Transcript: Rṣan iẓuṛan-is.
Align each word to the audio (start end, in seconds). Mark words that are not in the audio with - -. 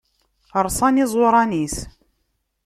Rṣan 0.65 1.01
iẓuṛan-is. 1.03 1.75